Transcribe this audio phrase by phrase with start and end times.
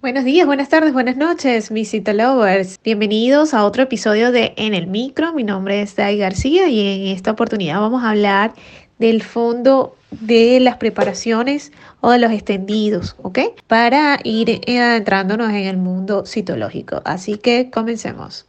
[0.00, 2.78] Buenos días, buenas tardes, buenas noches, mis Lovers.
[2.84, 5.32] Bienvenidos a otro episodio de En el Micro.
[5.32, 8.54] Mi nombre es Dai García y en esta oportunidad vamos a hablar
[9.00, 13.40] del fondo de las preparaciones o de los extendidos, ¿ok?
[13.66, 17.02] Para ir adentrándonos en el mundo citológico.
[17.04, 18.46] Así que comencemos.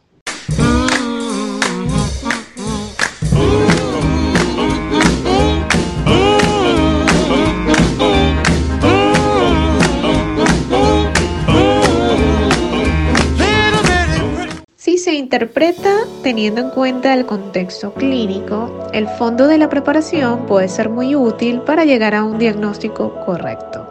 [15.30, 15.90] Interpreta
[16.24, 21.60] teniendo en cuenta el contexto clínico, el fondo de la preparación puede ser muy útil
[21.60, 23.86] para llegar a un diagnóstico correcto.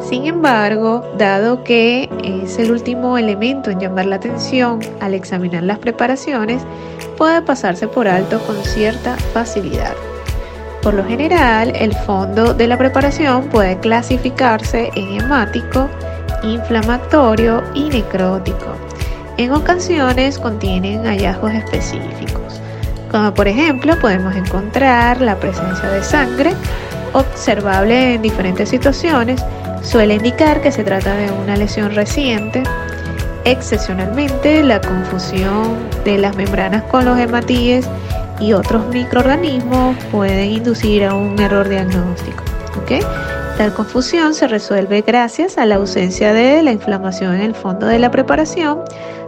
[0.00, 5.78] Sin embargo, dado que es el último elemento en llamar la atención al examinar las
[5.78, 6.62] preparaciones,
[7.18, 9.92] puede pasarse por alto con cierta facilidad.
[10.80, 15.90] Por lo general, el fondo de la preparación puede clasificarse en hemático,
[16.42, 18.91] inflamatorio y necrótico.
[19.42, 22.60] En ocasiones contienen hallazgos específicos,
[23.10, 26.52] como por ejemplo podemos encontrar la presencia de sangre
[27.12, 29.44] observable en diferentes situaciones,
[29.82, 32.62] suele indicar que se trata de una lesión reciente.
[33.44, 37.88] Excepcionalmente, la confusión de las membranas con los hematíes
[38.38, 42.44] y otros microorganismos pueden inducir a un error diagnóstico.
[43.58, 47.98] Tal confusión se resuelve gracias a la ausencia de la inflamación en el fondo de
[47.98, 48.80] la preparación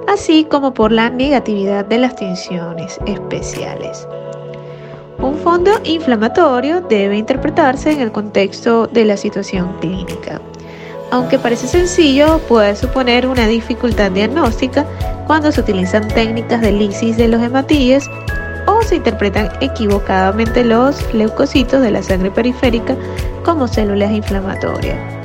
[0.09, 4.07] así como por la negatividad de las tensiones especiales.
[5.19, 10.41] Un fondo inflamatorio debe interpretarse en el contexto de la situación clínica.
[11.11, 14.85] Aunque parece sencillo, puede suponer una dificultad diagnóstica
[15.27, 18.11] cuando se utilizan técnicas de lisis de los hematíes
[18.67, 22.97] o se interpretan equivocadamente los leucocitos de la sangre periférica
[23.45, 25.24] como células inflamatorias.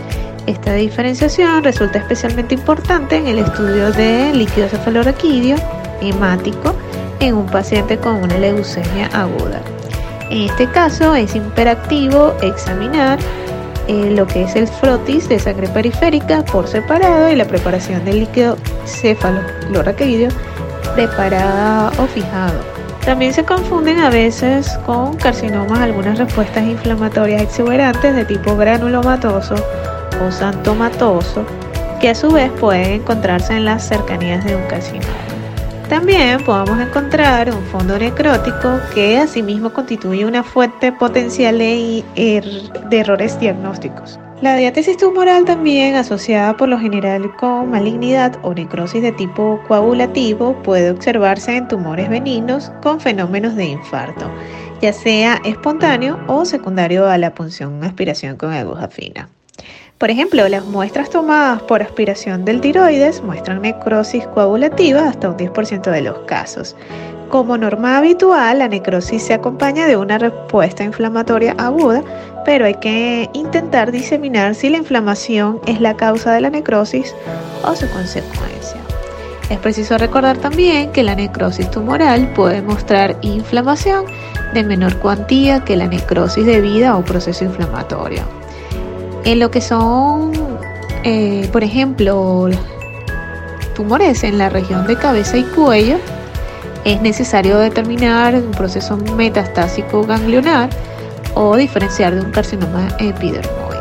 [0.49, 5.57] Esta diferenciación resulta especialmente importante en el estudio de líquido cefalorraquídeo
[6.01, 6.73] hemático
[7.19, 9.61] en un paciente con una leucemia aguda.
[10.31, 13.19] En este caso es imperativo examinar
[13.87, 18.21] eh, lo que es el frotis de sangre periférica por separado y la preparación del
[18.21, 18.57] líquido
[18.87, 20.31] cefalorraquídeo
[20.95, 22.59] preparada o fijado.
[23.05, 29.55] También se confunden a veces con carcinomas algunas respuestas inflamatorias exuberantes de tipo granulomatoso
[30.21, 31.45] o santomatoso,
[31.99, 35.05] que a su vez pueden encontrarse en las cercanías de un casino.
[35.89, 42.99] También podemos encontrar un fondo necrótico que asimismo constituye una fuente potencial de, er-, de
[42.99, 44.19] errores diagnósticos.
[44.41, 50.55] La diátesis tumoral también asociada por lo general con malignidad o necrosis de tipo coagulativo
[50.63, 54.31] puede observarse en tumores benignos con fenómenos de infarto,
[54.81, 59.27] ya sea espontáneo o secundario a la punción aspiración con aguja fina.
[59.99, 65.91] Por ejemplo, las muestras tomadas por aspiración del tiroides muestran necrosis coagulativa hasta un 10%
[65.91, 66.73] de los casos.
[67.27, 72.01] Como norma habitual, la necrosis se acompaña de una respuesta inflamatoria aguda,
[72.45, 77.13] pero hay que intentar diseminar si la inflamación es la causa de la necrosis
[77.65, 78.79] o su consecuencia.
[79.49, 84.05] Es preciso recordar también que la necrosis tumoral puede mostrar inflamación
[84.53, 88.38] de menor cuantía que la necrosis debida a un proceso inflamatorio.
[89.25, 90.31] En lo que son,
[91.03, 92.49] eh, por ejemplo,
[93.75, 95.97] tumores en la región de cabeza y cuello,
[96.85, 100.69] es necesario determinar un proceso metastásico ganglionar
[101.35, 103.79] o diferenciar de un carcinoma epidermoide.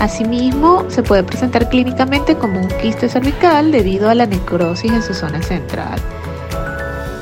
[0.00, 5.14] Asimismo, se puede presentar clínicamente como un quiste cervical debido a la necrosis en su
[5.14, 5.98] zona central.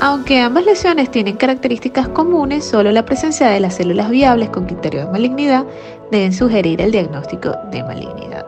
[0.05, 5.05] Aunque ambas lesiones tienen características comunes, solo la presencia de las células viables con criterio
[5.05, 5.65] de malignidad
[6.11, 8.45] deben sugerir el diagnóstico de malignidad.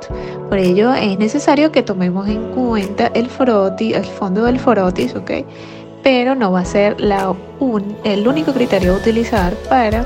[0.49, 3.29] Por ello es necesario que tomemos en cuenta el,
[3.79, 5.31] el fondo del forotis, ¿ok?
[6.03, 10.03] pero no va a ser el único criterio a utilizar para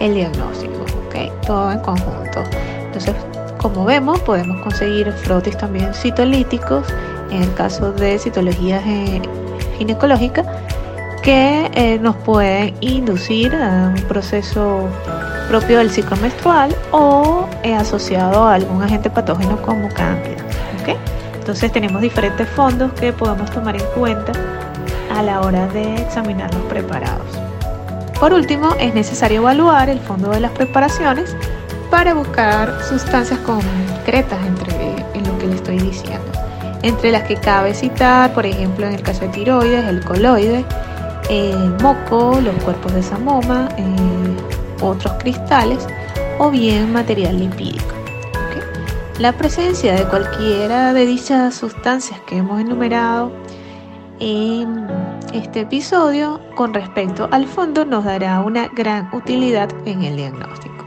[0.00, 1.46] el diagnóstico, ¿ok?
[1.46, 2.44] todo en conjunto.
[2.86, 3.14] Entonces,
[3.58, 6.86] como vemos, podemos conseguir frotis también citolíticos
[7.30, 8.82] en el caso de citología
[9.76, 10.57] ginecológica
[11.28, 14.88] que eh, nos pueden inducir a un proceso
[15.46, 20.42] propio del ciclo menstrual o eh, asociado a algún agente patógeno como cándida.
[21.38, 24.32] Entonces tenemos diferentes fondos que podemos tomar en cuenta
[25.14, 27.26] a la hora de examinar los preparados.
[28.18, 31.36] Por último, es necesario evaluar el fondo de las preparaciones
[31.90, 34.72] para buscar sustancias concretas entre
[35.12, 36.32] en lo que le estoy diciendo.
[36.82, 40.64] Entre las que cabe citar, por ejemplo, en el caso de tiroides, el coloide,
[41.28, 44.36] el moco, los cuerpos de samoma, eh,
[44.80, 45.86] otros cristales
[46.38, 47.94] o bien material lipídico.
[49.18, 53.32] La presencia de cualquiera de dichas sustancias que hemos enumerado
[54.20, 54.86] en
[55.32, 60.86] este episodio con respecto al fondo nos dará una gran utilidad en el diagnóstico.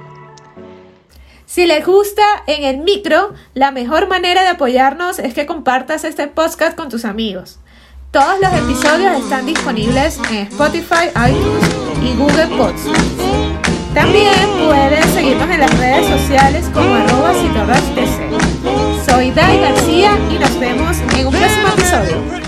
[1.45, 6.27] Si les gusta en el micro, la mejor manera de apoyarnos es que compartas este
[6.27, 7.59] podcast con tus amigos.
[8.11, 11.63] Todos los episodios están disponibles en Spotify, iTunes
[12.03, 12.89] y Google Podcasts.
[13.93, 14.33] También
[14.65, 17.33] puedes seguirnos en las redes sociales como arroba
[19.07, 22.40] Soy Dai García y nos vemos en un próximo episodio.